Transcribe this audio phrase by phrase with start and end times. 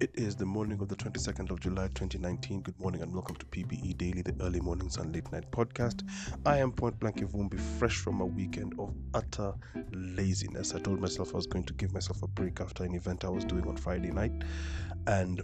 [0.00, 2.62] It is the morning of the 22nd of July 2019.
[2.62, 6.08] Good morning and welcome to PBE Daily, the early mornings and late night podcast.
[6.46, 9.52] I am Point Blank Ivumbi, fresh from a weekend of utter
[9.92, 10.74] laziness.
[10.74, 13.28] I told myself I was going to give myself a break after an event I
[13.28, 14.32] was doing on Friday night,
[15.06, 15.42] and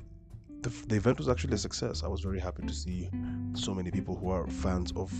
[0.62, 2.02] the, the event was actually a success.
[2.02, 3.10] I was very happy to see
[3.52, 5.12] so many people who are fans of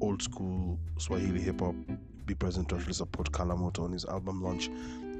[0.00, 1.76] old school Swahili hip hop
[2.26, 4.68] be present to actually support Kalamoto on his album launch.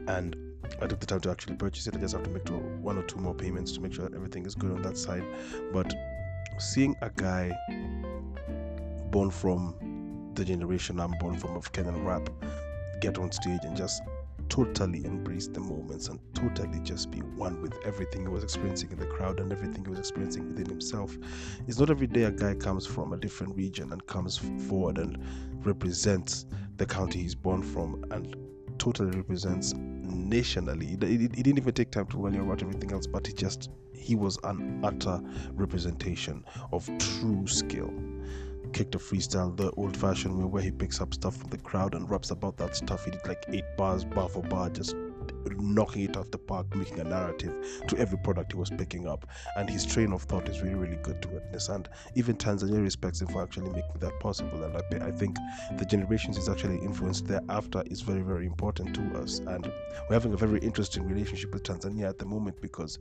[0.08, 0.47] And
[0.80, 1.94] I took the time to actually purchase it.
[1.94, 4.14] I just have to make two, one or two more payments to make sure that
[4.14, 5.24] everything is good on that side.
[5.72, 5.92] But
[6.58, 7.52] seeing a guy
[9.10, 12.28] born from the generation I'm born from of Kenyan rap
[13.00, 14.02] get on stage and just
[14.48, 18.98] totally embrace the moments and totally just be one with everything he was experiencing in
[18.98, 21.16] the crowd and everything he was experiencing within himself.
[21.66, 24.38] It's not every day a guy comes from a different region and comes
[24.68, 25.18] forward and
[25.64, 26.46] represents
[26.76, 28.36] the county he's born from and
[28.78, 29.74] totally represents
[30.08, 30.86] nationally.
[30.86, 33.70] He, he, he didn't even take time to worry about everything else, but he just
[33.94, 35.20] he was an utter
[35.52, 37.92] representation of true skill.
[38.72, 41.94] Kicked a freestyle the old fashioned way where he picks up stuff from the crowd
[41.94, 43.04] and raps about that stuff.
[43.04, 44.94] He did like eight bars, bar for bar, just
[45.56, 47.54] knocking it out the park, making a narrative
[47.86, 49.26] to every product he was picking up.
[49.56, 51.68] And his train of thought is really, really good to witness.
[51.68, 54.62] And even Tanzania respects him for actually making that possible.
[54.64, 55.36] And I, I think
[55.78, 59.38] the generations he's actually influenced thereafter is very, very important to us.
[59.38, 59.70] And
[60.08, 62.98] we're having a very interesting relationship with Tanzania at the moment because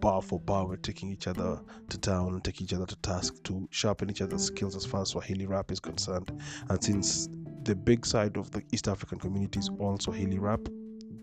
[0.00, 3.42] bar for bar, we're taking each other to town and taking each other to task
[3.44, 6.30] to sharpen each other's skills as far as Swahili rap is concerned.
[6.68, 7.28] And since
[7.62, 10.60] the big side of the East African community is also Swahili rap,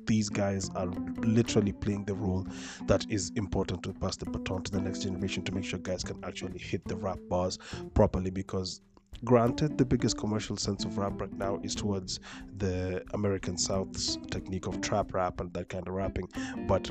[0.06, 0.88] these guys are
[1.24, 2.46] literally playing the role
[2.88, 6.04] that is important to pass the baton to the next generation to make sure guys
[6.04, 7.58] can actually hit the rap bars
[7.94, 8.82] properly because
[9.24, 12.20] granted the biggest commercial sense of rap right now is towards
[12.58, 16.28] the american south's technique of trap rap and that kind of rapping.
[16.68, 16.90] But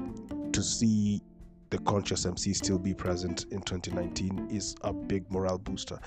[0.53, 1.23] to see
[1.71, 5.99] the conscious mc still be present in 2019 is a big morale booster.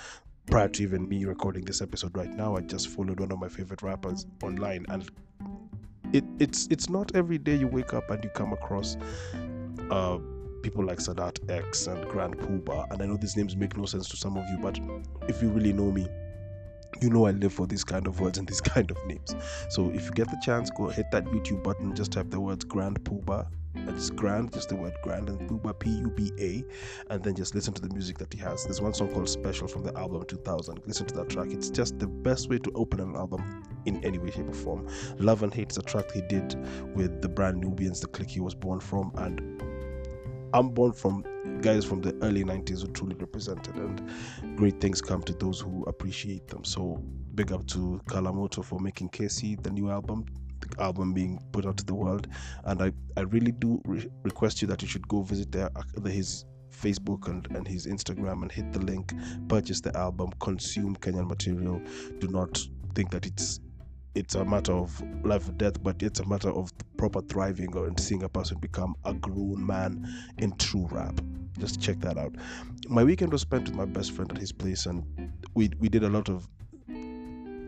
[0.47, 3.47] Prior to even me recording this episode right now i just followed one of my
[3.47, 5.09] favorite rappers online and
[6.13, 8.95] it, it's it's not every day you wake up and you come across
[9.89, 10.17] uh,
[10.61, 12.89] people like Sadat X and Grand Puba.
[12.91, 14.79] And I know these names make no sense to some of you, but
[15.27, 16.07] if you really know me,
[17.01, 19.35] you know I live for these kind of words and these kind of names.
[19.69, 22.63] So if you get the chance, go hit that YouTube button, just type the words
[22.63, 26.63] Grand Puba it's grand, just the word grand, and Puba P U B A,
[27.13, 28.63] and then just listen to the music that he has.
[28.63, 30.81] There's one song called Special from the album 2000.
[30.85, 31.47] Listen to that track.
[31.51, 34.87] It's just the best way to open an album in any way, shape, or form.
[35.17, 36.55] Love and Hate is a track he did
[36.95, 39.61] with the Brand Nubians, the clique he was born from, and
[40.53, 41.25] I'm born from
[41.61, 45.83] guys from the early 90s who truly represented, and great things come to those who
[45.85, 46.63] appreciate them.
[46.63, 47.03] So,
[47.33, 50.25] big up to Kalamoto for making Casey the new album
[50.79, 52.27] album being put out to the world.
[52.65, 55.69] And I, I really do re- request you that you should go visit their,
[56.05, 59.13] his Facebook and, and his Instagram and hit the link,
[59.47, 61.81] purchase the album, consume Kenyan material.
[62.19, 62.59] Do not
[62.95, 63.59] think that it's
[64.15, 67.89] it's a matter of life or death, but it's a matter of proper thriving or
[67.97, 70.07] seeing a person become a grown man
[70.37, 71.19] in true rap.
[71.57, 72.35] Just check that out.
[72.87, 75.03] My weekend was spent with my best friend at his place, and
[75.55, 76.47] we we did a lot of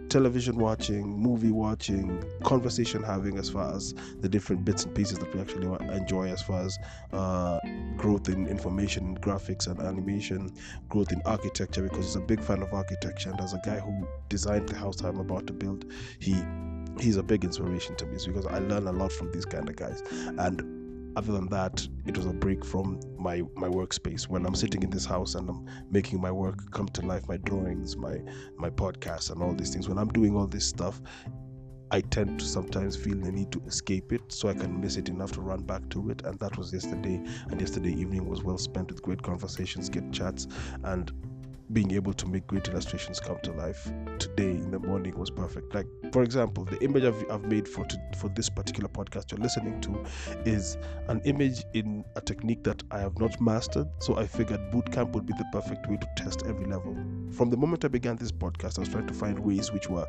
[0.10, 5.34] television watching, movie watching, conversation having as far as the different bits and pieces that
[5.34, 6.78] we actually enjoy as far as
[7.14, 7.60] uh,
[7.98, 10.52] growth in information, graphics, and animation,
[10.90, 13.30] growth in architecture because he's a big fan of architecture.
[13.30, 15.86] And as a guy who designed the house I'm about to build,
[16.20, 16.44] he
[17.00, 19.76] he's a big inspiration to me because I learn a lot from these kind of
[19.76, 20.02] guys.
[20.38, 20.85] And
[21.16, 24.28] other than that, it was a break from my my workspace.
[24.28, 27.38] When I'm sitting in this house and I'm making my work come to life, my
[27.38, 28.20] drawings, my
[28.58, 29.88] my podcast, and all these things.
[29.88, 31.02] When I'm doing all this stuff,
[31.92, 35.08] I tend to sometimes feel the need to escape it so I can miss it
[35.08, 36.24] enough to run back to it.
[36.26, 37.22] And that was yesterday.
[37.50, 40.48] And yesterday evening was well spent with great conversations, good chats,
[40.84, 41.12] and
[41.74, 45.74] being able to make great illustrations come to life today in the morning was perfect.
[45.74, 49.40] Like, for example, the image I've, I've made for to, for this particular podcast you're
[49.40, 50.06] listening to
[50.46, 53.88] is an image in a technique that I have not mastered.
[54.00, 56.96] So I figured bootcamp would be the perfect way to test every level.
[57.32, 60.08] From the moment I began this podcast, I was trying to find ways which were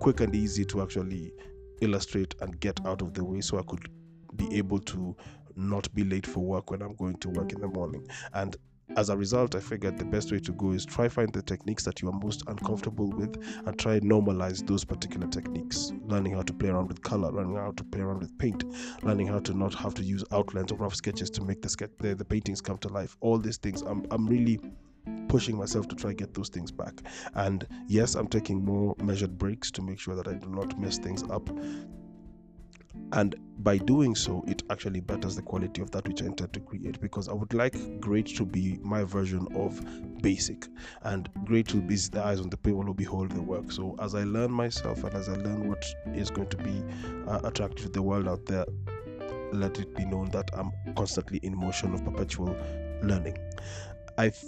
[0.00, 1.32] quick and easy to actually
[1.80, 3.88] illustrate and get out of the way so I could
[4.36, 5.16] be able to
[5.56, 8.06] not be late for work when I'm going to work in the morning.
[8.34, 8.56] And
[8.96, 11.84] as a result, I figured the best way to go is try find the techniques
[11.84, 15.92] that you are most uncomfortable with and try normalize those particular techniques.
[16.04, 18.64] Learning how to play around with color, learning how to play around with paint,
[19.02, 21.90] learning how to not have to use outlines or rough sketches to make the sketch
[21.98, 23.16] the, the paintings come to life.
[23.20, 24.60] All these things, I'm I'm really
[25.28, 26.94] pushing myself to try get those things back.
[27.34, 30.98] And yes, I'm taking more measured breaks to make sure that I do not mess
[30.98, 31.48] things up
[33.12, 36.60] and by doing so it actually betters the quality of that which i intend to
[36.60, 39.80] create because i would like great to be my version of
[40.22, 40.66] basic
[41.02, 43.70] and great will be the eyes on the people who behold the work.
[43.70, 45.84] So as i learn myself and as i learn what
[46.14, 46.82] is going to be
[47.28, 48.64] uh, attractive to the world out there
[49.52, 52.56] let it be known that i'm constantly in motion of perpetual
[53.02, 53.36] learning.
[54.18, 54.42] I've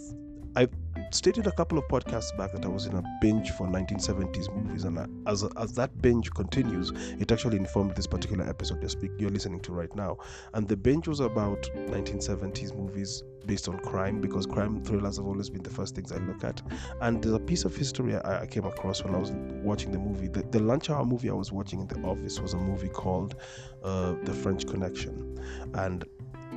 [0.55, 0.71] I've
[1.11, 4.85] stated a couple of podcasts back that I was in a binge for 1970s movies,
[4.85, 8.83] and as as that binge continues, it actually informed this particular episode
[9.19, 10.19] you're listening to right now.
[10.55, 15.49] And the binge was about 1970s movies based on crime because crime thrillers have always
[15.49, 16.61] been the first things I look at.
[17.01, 19.31] And there's a piece of history I, I came across when I was
[19.63, 20.29] watching the movie.
[20.29, 23.37] The, the, lunch hour movie I was watching in the office was a movie called
[23.83, 25.41] uh, The French Connection,
[25.75, 26.05] and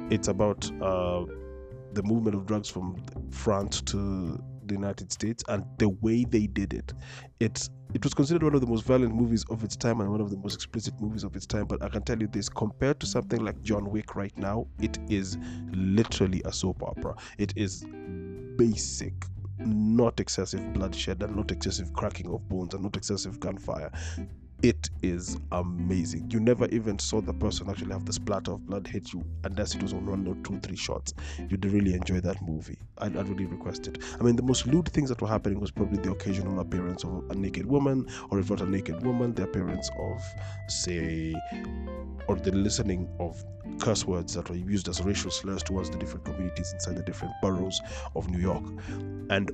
[0.10, 0.70] it's about.
[0.82, 1.26] Uh,
[1.96, 3.02] the movement of drugs from
[3.32, 6.94] France to the United States and the way they did it.
[7.40, 10.20] It's it was considered one of the most violent movies of its time and one
[10.20, 11.66] of the most explicit movies of its time.
[11.66, 15.00] But I can tell you this: compared to something like John Wick right now, it
[15.10, 15.38] is
[15.72, 17.16] literally a soap opera.
[17.38, 17.86] It is
[18.58, 19.14] basic
[19.58, 23.90] not excessive bloodshed and not excessive cracking of bones and not excessive gunfire
[24.66, 26.32] it is amazing.
[26.32, 29.76] You never even saw the person actually have the splatter of blood hit you unless
[29.76, 31.14] it was on one or two, three shots.
[31.50, 32.80] You'd really enjoy that movie.
[32.98, 34.02] I'd, I'd really request it.
[34.20, 37.30] I mean, the most lewd things that were happening was probably the occasional appearance of
[37.30, 40.24] a naked woman, or if not a naked woman, the appearance of,
[40.68, 41.36] say,
[42.28, 43.44] or the listening of
[43.80, 47.36] curse words that were used as racial slurs towards the different communities inside the different
[47.40, 47.80] boroughs
[48.16, 48.64] of New York.
[49.30, 49.52] And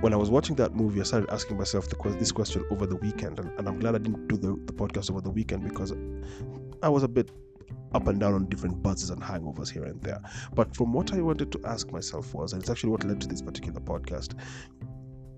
[0.00, 2.96] when I was watching that movie, I started asking myself the, this question over the
[2.96, 5.92] weekend, and, and I'm glad I didn't do the, the podcast over the weekend because
[6.82, 7.30] I was a bit
[7.94, 10.20] up and down on different buzzes and hangovers here and there.
[10.54, 13.26] But from what I wanted to ask myself was, and it's actually what led to
[13.26, 14.34] this particular podcast,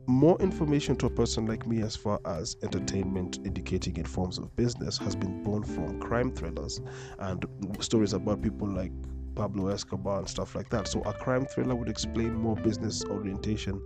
[0.07, 4.55] more information to a person like me as far as entertainment educating in forms of
[4.55, 6.81] business has been born from crime thrillers
[7.21, 7.47] and
[7.81, 8.93] stories about people like
[9.35, 10.89] Pablo Escobar and stuff like that.
[10.89, 13.81] So a crime thriller would explain more business orientation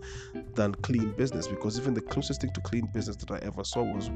[0.55, 3.83] than clean business because even the closest thing to clean business that I ever saw
[3.83, 4.11] was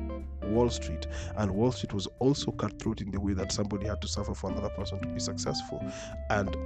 [0.45, 1.07] Wall Street.
[1.37, 4.51] And Wall Street was also cutthroat in the way that somebody had to suffer for
[4.51, 5.83] another person to be successful.
[6.31, 6.57] And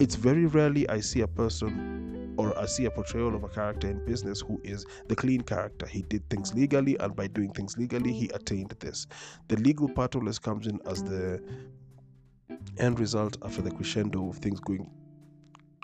[0.00, 3.88] it's very rarely I see a person or I see a portrayal of a character
[3.88, 5.86] in business who is the clean character.
[5.86, 9.06] He did things legally, and by doing things legally, he attained this.
[9.48, 11.42] The legal part always comes in as the
[12.78, 14.90] end result after the crescendo of things going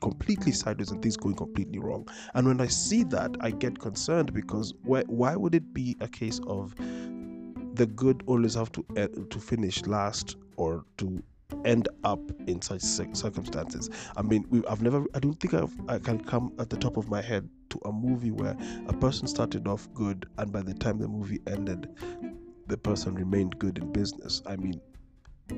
[0.01, 2.09] completely sideways and things going completely wrong.
[2.35, 6.09] And when I see that, I get concerned because why, why would it be a
[6.09, 6.75] case of
[7.75, 11.23] the good always have to uh, to finish last or to
[11.65, 13.91] end up in such circumstances?
[14.17, 16.97] I mean, we, I've never, I don't think I've, I can come at the top
[16.97, 18.57] of my head to a movie where
[18.87, 21.89] a person started off good and by the time the movie ended,
[22.67, 24.43] the person remained good in business.
[24.47, 24.81] I mean,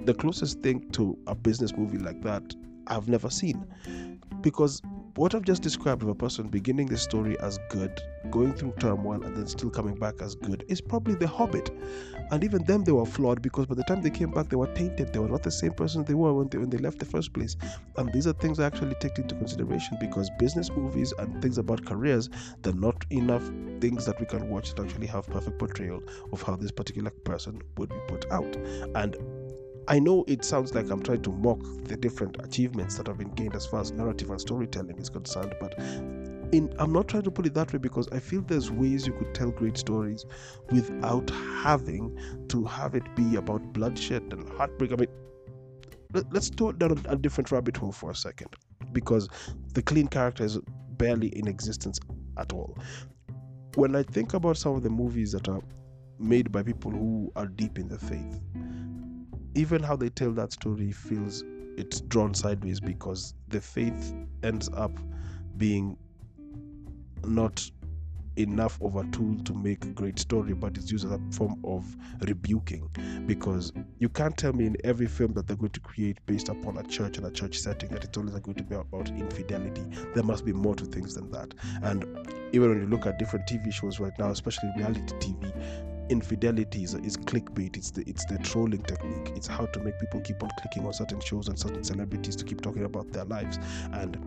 [0.04, 2.54] the closest thing to a business movie like that
[2.86, 3.66] I've never seen.
[4.40, 4.82] Because
[5.16, 8.00] what I've just described of a person beginning the story as good,
[8.30, 11.70] going through turmoil, and then still coming back as good is probably The Hobbit.
[12.30, 14.72] And even them, they were flawed because by the time they came back, they were
[14.74, 15.12] tainted.
[15.12, 17.32] They were not the same person they were when they, when they left the first
[17.32, 17.56] place.
[17.96, 21.84] And these are things I actually take into consideration because business movies and things about
[21.84, 22.30] careers,
[22.62, 23.42] they're not enough
[23.80, 26.02] things that we can watch that actually have perfect portrayal
[26.32, 28.56] of how this particular person would be put out.
[28.94, 29.16] And
[29.90, 33.32] I know it sounds like I'm trying to mock the different achievements that have been
[33.34, 35.76] gained as far as narrative and storytelling is concerned, but
[36.52, 39.12] in, I'm not trying to put it that way because I feel there's ways you
[39.14, 40.24] could tell great stories
[40.70, 41.28] without
[41.64, 42.16] having
[42.50, 44.92] to have it be about bloodshed and heartbreak.
[44.92, 45.08] I mean,
[46.12, 48.54] let, us go down a, a different rabbit hole for a second
[48.92, 49.28] because
[49.74, 50.56] the clean character is
[50.98, 51.98] barely in existence
[52.36, 52.78] at all.
[53.74, 55.62] When I think about some of the movies that are
[56.20, 58.40] made by people who are deep in the faith,
[59.54, 61.44] even how they tell that story feels
[61.76, 64.92] it's drawn sideways because the faith ends up
[65.56, 65.96] being
[67.24, 67.70] not
[68.36, 71.60] enough of a tool to make a great story, but it's used as a form
[71.64, 71.84] of
[72.26, 72.88] rebuking.
[73.26, 76.78] Because you can't tell me in every film that they're going to create based upon
[76.78, 79.84] a church and a church setting that it's always going to be about infidelity.
[80.14, 81.54] There must be more to things than that.
[81.82, 82.04] And
[82.52, 85.52] even when you look at different TV shows right now, especially reality TV,
[86.10, 87.76] infidelity is, is clickbait.
[87.76, 89.32] It's the it's the trolling technique.
[89.36, 92.44] It's how to make people keep on clicking on certain shows and certain celebrities to
[92.44, 93.58] keep talking about their lives.
[93.92, 94.18] And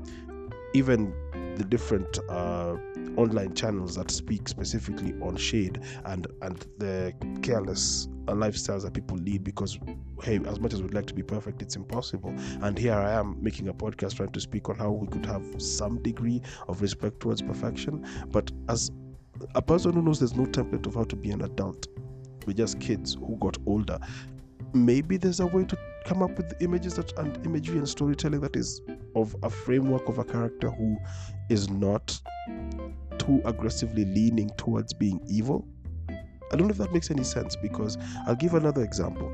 [0.73, 1.13] even
[1.57, 2.75] the different uh,
[3.15, 7.13] online channels that speak specifically on shade and and the
[7.43, 9.77] careless uh, lifestyles that people lead because
[10.23, 12.33] hey as much as we'd like to be perfect it's impossible.
[12.61, 15.43] And here i am making a podcast trying to speak on how we could have
[15.61, 18.05] some degree of respect towards perfection.
[18.31, 18.89] But as
[19.55, 21.87] a person who knows there's no template of how to be an adult.
[22.45, 23.99] We're just kids who got older.
[24.73, 28.55] maybe there's a way to come up with images that and imagery and storytelling that
[28.55, 28.81] is
[29.15, 30.97] of a framework of a character who
[31.49, 32.19] is not
[33.17, 35.65] too aggressively leaning towards being evil.
[36.09, 37.97] I don't know if that makes any sense because
[38.27, 39.31] I'll give another example.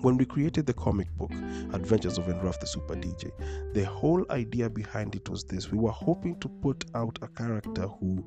[0.00, 1.32] When we created the comic book
[1.72, 3.32] Adventures of Enruff the Super DJ,
[3.74, 7.88] the whole idea behind it was this we were hoping to put out a character
[7.88, 8.24] who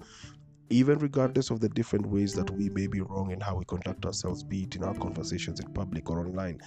[0.72, 4.06] even regardless of the different ways that we may be wrong in how we conduct
[4.06, 6.62] ourselves, be it in our conversations in public or online,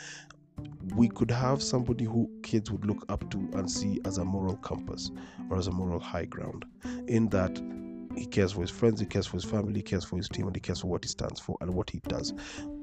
[0.94, 4.56] we could have somebody who kids would look up to and see as a moral
[4.58, 5.11] compass
[5.50, 6.64] or as a moral high ground,
[7.08, 7.61] in that
[8.16, 10.46] he cares for his friends, he cares for his family, he cares for his team,
[10.46, 12.32] and he cares for what he stands for and what he does.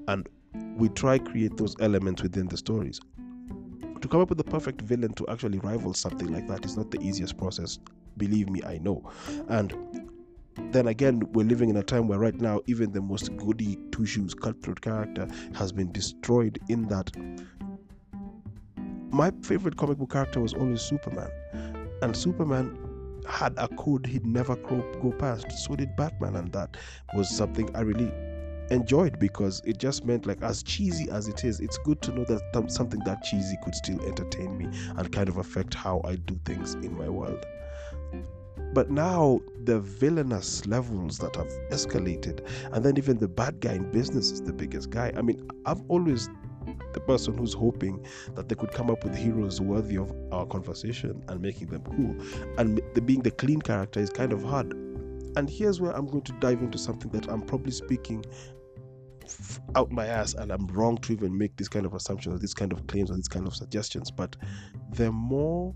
[0.08, 0.28] And
[0.75, 3.00] we try create those elements within the stories.
[4.01, 6.90] To come up with the perfect villain to actually rival something like that is not
[6.90, 7.78] the easiest process.
[8.18, 9.10] Believe me, I know.
[9.48, 10.00] And
[10.55, 14.05] then again, we're living in a time where right now, even the most goody two
[14.05, 16.60] shoes cutthroat character has been destroyed.
[16.70, 17.12] In that,
[19.12, 21.29] my favorite comic book character was always Superman,
[22.01, 22.77] and Superman
[23.27, 25.51] had a code he'd never go past.
[25.51, 26.77] So did Batman, and that
[27.13, 28.12] was something I really
[28.72, 32.24] enjoyed because it just meant like as cheesy as it is it's good to know
[32.24, 34.65] that th- something that cheesy could still entertain me
[34.96, 37.46] and kind of affect how i do things in my world
[38.74, 43.92] but now the villainous levels that have escalated, and then even the bad guy in
[43.92, 45.12] business is the biggest guy.
[45.16, 46.30] I mean, I'm always
[46.94, 51.24] the person who's hoping that they could come up with heroes worthy of our conversation
[51.28, 52.16] and making them cool.
[52.58, 54.74] And the, being the clean character is kind of hard.
[55.36, 58.25] And here's where I'm going to dive into something that I'm probably speaking
[59.75, 62.54] out my ass and I'm wrong to even make this kind of assumptions or this
[62.54, 64.12] kind of claims or these kind of suggestions.
[64.12, 64.36] But
[64.92, 65.74] the more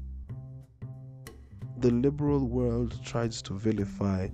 [1.79, 4.27] the liberal world tries to vilify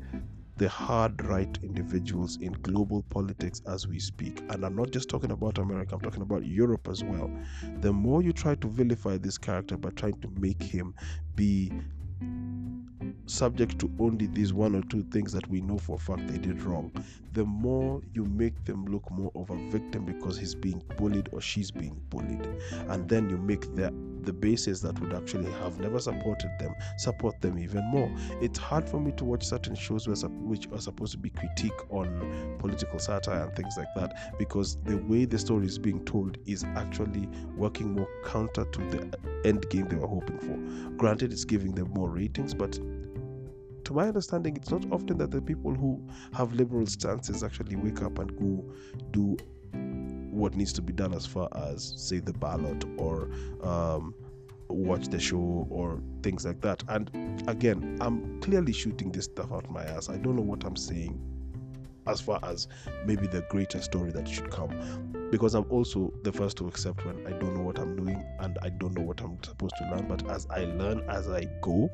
[0.57, 4.41] the hard right individuals in global politics as we speak.
[4.49, 7.31] And I'm not just talking about America, I'm talking about Europe as well.
[7.79, 10.93] The more you try to vilify this character by trying to make him
[11.35, 11.71] be
[13.25, 16.37] subject to only these one or two things that we know for a fact they
[16.37, 16.91] did wrong,
[17.33, 21.41] the more you make them look more of a victim because he's being bullied or
[21.41, 22.47] she's being bullied.
[22.89, 23.91] And then you make the,
[24.23, 28.11] the bases that would actually have never supported them support them even more.
[28.41, 32.57] It's hard for me to watch certain shows which are supposed to be critique on
[32.59, 36.63] political satire and things like that because the way the story is being told is
[36.75, 40.91] actually working more counter to the end game they were hoping for.
[40.97, 42.73] Granted, it's giving them more ratings, but
[43.85, 46.01] to my understanding, it's not often that the people who
[46.33, 48.63] have liberal stances actually wake up and go
[49.11, 49.37] do
[50.31, 53.29] what needs to be done as far as, say, the ballot or
[53.63, 54.13] um,
[54.69, 56.83] watch the show or things like that.
[56.87, 57.09] And
[57.47, 60.09] again, I'm clearly shooting this stuff out my ass.
[60.09, 61.19] I don't know what I'm saying
[62.07, 62.67] as far as
[63.05, 64.71] maybe the greater story that should come
[65.29, 68.57] because i'm also the first to accept when i don't know what i'm doing and
[68.63, 71.89] i don't know what i'm supposed to learn but as i learn as i go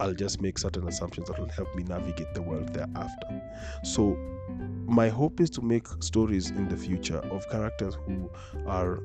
[0.00, 3.42] I'll just make certain assumptions that will help me navigate the world thereafter.
[3.82, 4.16] So,
[4.86, 8.30] my hope is to make stories in the future of characters who
[8.66, 9.00] are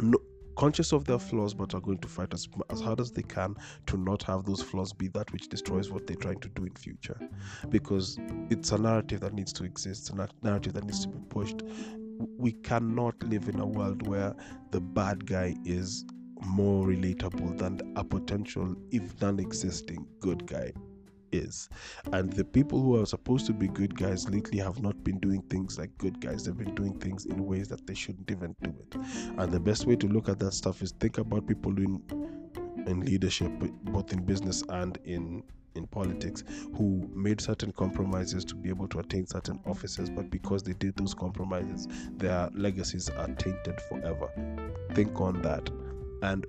[0.00, 0.18] no,
[0.56, 3.54] conscious of their flaws but are going to fight as, as hard as they can
[3.86, 6.74] to not have those flaws be that which destroys what they're trying to do in
[6.74, 7.18] future
[7.68, 8.18] because
[8.50, 11.62] it's a narrative that needs to exist a narrative that needs to be pushed
[12.38, 14.34] we cannot live in a world where
[14.70, 16.04] the bad guy is
[16.44, 20.72] more relatable than a potential, if non existing, good guy
[21.32, 21.68] is.
[22.12, 25.42] And the people who are supposed to be good guys lately have not been doing
[25.42, 26.44] things like good guys.
[26.44, 28.96] They've been doing things in ways that they shouldn't even do it.
[29.38, 32.02] And the best way to look at that stuff is think about people in
[32.86, 33.50] in leadership,
[33.82, 35.42] both in business and in
[35.74, 36.42] in politics
[36.74, 40.96] who made certain compromises to be able to attain certain offices, but because they did
[40.96, 44.30] those compromises, their legacies are tainted forever.
[44.94, 45.68] Think on that.
[46.22, 46.46] And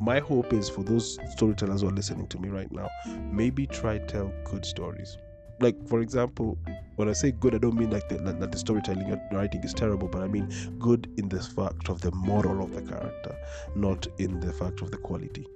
[0.00, 2.88] my hope is for those storytellers who are listening to me right now,
[3.30, 5.16] maybe try tell good stories.
[5.60, 6.56] Like for example,
[6.96, 9.74] when I say good, I don't mean like the, that the storytelling you're writing is
[9.74, 10.48] terrible, but I mean
[10.78, 13.34] good in the fact of the moral of the character,
[13.74, 15.46] not in the fact of the quality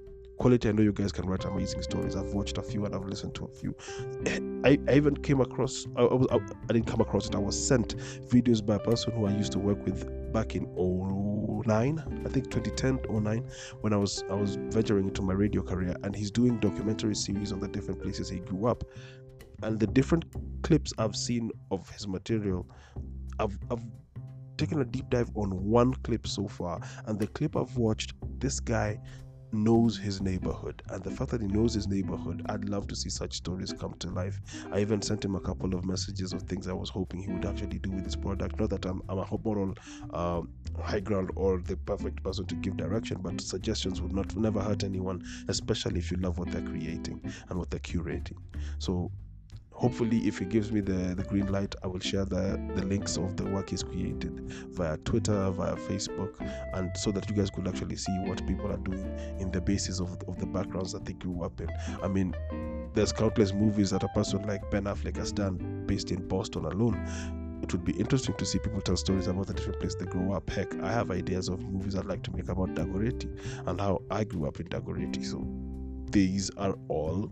[0.43, 0.69] quality.
[0.69, 2.17] I know you guys can write amazing stories.
[2.17, 3.77] I've watched a few and i've listened to a few.
[4.27, 6.37] Eh, I, I even came across I, I, was, I,
[6.69, 7.37] I, didn't come across it.
[7.37, 7.97] I was sent
[8.29, 10.01] videos by a person who i used to work with
[10.33, 13.51] back in 09 i think 2010 09
[13.83, 15.95] when i was i was venturing into my radio career.
[16.03, 18.83] And he's doing documentary series on the different places he grew up.
[19.63, 20.25] And the different
[20.63, 22.69] clips i've seen of his material
[23.39, 23.85] i've, I've
[24.57, 26.81] taken a deep dive on one clip so far.
[27.07, 28.99] And the clip i've watched this guy
[29.53, 30.83] knows his neighborhood.
[30.89, 33.95] And the fact that he knows his neighborhood i'd love to see such stories come
[34.01, 34.41] to life.
[34.73, 37.45] I even sent him a couple of messages of things i was hoping he would
[37.45, 38.59] actually do with his product.
[38.59, 39.75] Not that i'm, I'm a moral
[40.13, 40.43] uh,
[40.83, 44.85] high ground or the perfect person to give direction but suggestions would not never hurt
[44.85, 48.37] anyone especially if you love what they're creating and what they're curating.
[48.79, 49.11] So
[49.73, 53.17] hopefully if he gives me the, the green light i will share the, the links
[53.17, 56.35] of the work he's created via twitter via facebook
[56.75, 59.05] and so that you guys could actually see what people are doing
[59.39, 61.69] in the basis of, of the backgrounds that they grew up in
[62.03, 62.35] i mean
[62.95, 67.51] there's countless movies that a person like ben affleck has done based in boston alone
[67.63, 70.33] it would be interesting to see people tell stories about the different places they grew
[70.33, 70.51] up.
[70.51, 73.29] Heck, I have ideas of movies I'd like to make about Dagoretti
[73.69, 75.25] and how I grew up in Dagoretti.
[75.25, 75.47] So
[76.11, 77.31] these are all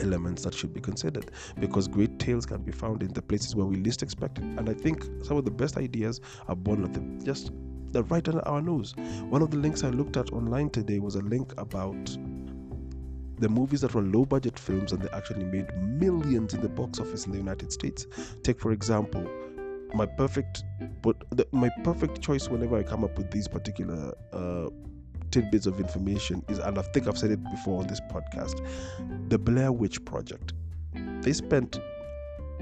[0.00, 3.66] elements that should be considered because great tales can be found in the places where
[3.66, 4.44] we least expect it.
[4.44, 7.52] And I think some of the best ideas are born of them just
[7.92, 8.94] they're right under our nose.
[9.28, 12.16] One of the links I looked at online today was a link about
[13.38, 16.98] the movies that were low budget films and they actually made millions in the box
[17.00, 18.06] office in the United States.
[18.42, 19.26] Take for example,
[19.94, 20.64] my perfect
[21.02, 24.68] but the, my perfect choice whenever I come up with these particular uh,
[25.30, 28.60] tidbits of information is, and I think I've said it before on this podcast,
[29.28, 30.52] the Blair Witch Project.
[31.22, 31.78] They spent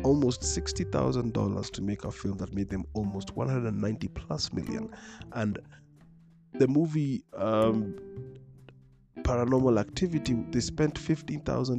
[0.02, 4.90] almost $60,000 to make a film that made them almost 190 plus million.
[5.32, 5.58] And
[6.54, 7.94] the movie um,
[9.22, 11.70] Paranormal Activity, they spent $15,000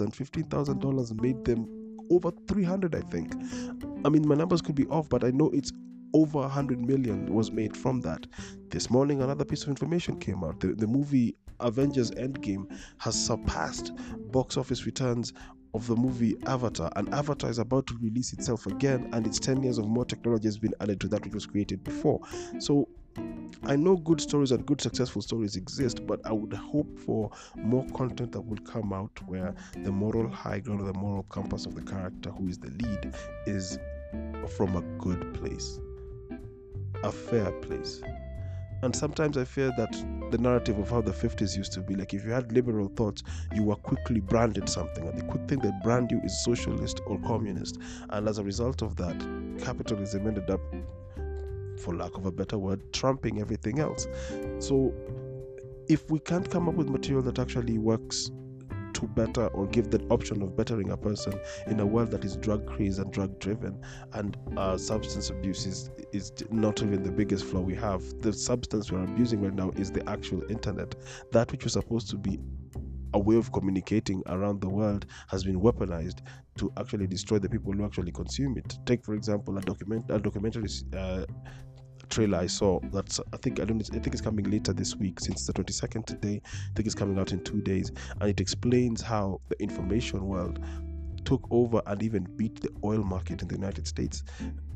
[0.00, 1.66] and $15,000 made them
[2.10, 3.34] over 300 I think.
[4.04, 5.72] I mean my numbers could be off but I know it's
[6.14, 8.26] over 100 million was made from that.
[8.70, 10.60] This morning, another piece of information came out.
[10.60, 12.66] The, the movie Avengers Endgame
[12.98, 13.92] has surpassed
[14.30, 15.32] box office returns
[15.74, 19.64] of the movie Avatar, and Avatar is about to release itself again, and it's 10
[19.64, 22.20] years of more technology has been added to that which was created before.
[22.60, 22.88] So,
[23.64, 27.86] I know good stories and good successful stories exist, but I would hope for more
[27.94, 31.74] content that will come out where the moral high ground or the moral compass of
[31.74, 33.14] the character who is the lead
[33.46, 33.78] is
[34.56, 35.78] from a good place
[37.02, 38.00] a fair place.
[38.82, 39.92] And sometimes I fear that
[40.30, 43.22] the narrative of how the 50s used to be like if you had liberal thoughts,
[43.54, 45.08] you were quickly branded something.
[45.08, 47.78] And the quick thing that brand you is socialist or communist.
[48.10, 49.16] And as a result of that,
[49.62, 50.60] capitalism ended up,
[51.78, 54.06] for lack of a better word, trumping everything else.
[54.58, 54.92] So
[55.88, 58.30] if we can't come up with material that actually works
[59.04, 61.32] to better or give the option of bettering a person
[61.66, 63.80] in a world that is drug crazed and drug driven
[64.14, 68.90] and uh, substance abuse is, is not even the biggest flaw we have the substance
[68.90, 70.94] we're abusing right now is the actual internet
[71.32, 72.38] that which was supposed to be
[73.12, 76.20] a way of communicating around the world has been weaponized
[76.56, 78.76] to actually destroy the people who actually consume it.
[78.86, 81.24] Take, for example, a document a documentary uh,
[82.14, 82.78] trailer I saw.
[82.92, 86.06] That's I think I don't I think it's coming later this week since the 22nd
[86.06, 86.40] today.
[86.44, 90.60] I think it's coming out in two days, and it explains how the information world
[91.24, 94.22] took over and even beat the oil market in the United States.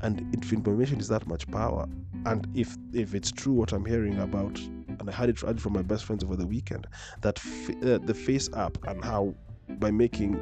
[0.01, 1.87] And if information is that much power,
[2.27, 5.83] and if if it's true what I'm hearing about, and I had it, from my
[5.83, 6.88] best friends over the weekend,
[7.20, 9.35] that f- uh, the FaceApp and how
[9.79, 10.40] by making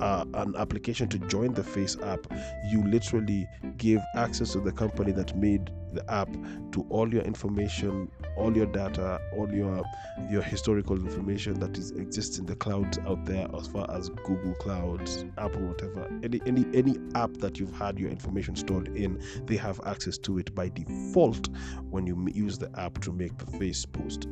[0.00, 2.24] uh, an application to join the FaceApp,
[2.70, 6.28] you literally give access to the company that made the app
[6.72, 9.84] to all your information, all your data, all your
[10.30, 14.54] your historical information that is exists in the clouds out there, as far as Google
[14.54, 16.10] Clouds, Apple, whatever.
[16.22, 20.38] Any any any app that you've had your information stored in, they have access to
[20.38, 21.48] it by default
[21.90, 24.26] when you use the app to make the Face post.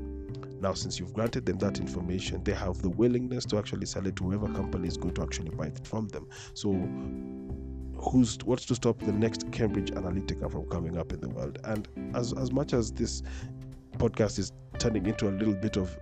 [0.62, 4.14] Now, since you've granted them that information, they have the willingness to actually sell it
[4.16, 6.28] to whoever company is going to actually buy it from them.
[6.54, 6.70] So,
[8.00, 11.58] who's what's to stop the next Cambridge Analytica from coming up in the world?
[11.64, 13.24] And as as much as this
[13.98, 15.98] podcast is turning into a little bit of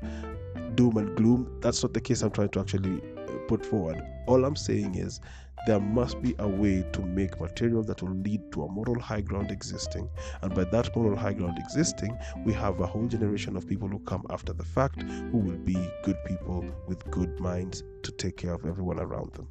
[0.75, 2.21] doom and gloom, that's not the case.
[2.21, 4.03] I'm trying to actually uh, put forward.
[4.27, 5.21] All I'm saying is
[5.67, 9.21] there must be a way to make material that will lead to a moral high
[9.21, 10.09] ground existing.
[10.43, 13.99] And by that moral high ground existing, we have a whole generation of people who
[14.01, 18.55] come after the fact who will be good people with good minds to take care
[18.55, 19.49] of everyone around them.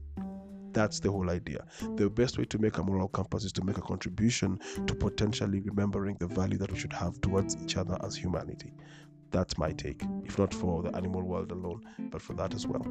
[0.71, 1.65] That's the whole idea.
[1.95, 5.61] The best way to make a moral compass is to make a contribution to potentially
[5.61, 8.73] remembering the value that we should have towards each other as humanity.
[9.31, 12.85] That's my take, if not for the animal world alone, but for that as well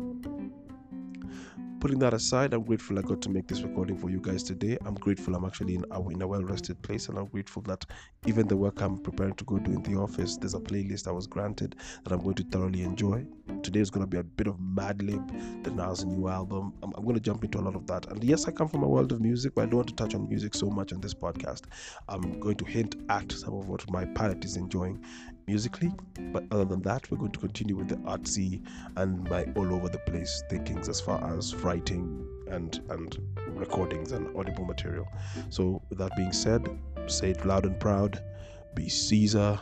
[1.80, 4.78] putting that aside, I'm grateful I got to make this recording for you guys today.
[4.84, 7.84] I'm grateful I'm actually in a, in a well rested place, and I'm grateful that
[8.26, 11.12] even the work I'm preparing to go do in the office, there's a playlist I
[11.12, 13.24] was granted that I'm going to thoroughly enjoy.
[13.62, 16.74] Today is going to be a bit of Madlib, the Nas new album.
[16.82, 18.06] I'm, I'm going to jump into a lot of that.
[18.06, 20.14] And yes, I come from a world of music, but I don't want to touch
[20.14, 21.62] on music so much on this podcast.
[22.08, 25.04] I'm going to hint at some of what my palate is enjoying
[25.48, 25.90] musically.
[26.32, 28.62] But other than that, we're going to continue with the artsy
[28.96, 34.36] and my all over the place thinkings as far as writing and and recordings and
[34.36, 35.08] audible material.
[35.48, 36.68] So with that being said,
[37.06, 38.22] say it loud and proud,
[38.74, 39.58] be Caesar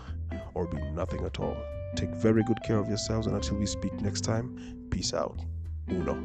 [0.55, 1.57] or be nothing at all.
[1.95, 4.47] Take very good care of yourselves and until we speak next time,
[4.91, 5.41] peace out.
[5.89, 6.17] Uno.